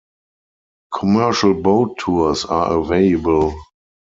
Commercial 0.95 1.53
boat 1.53 1.95
tours 1.99 2.43
are 2.45 2.75
available. 2.79 3.53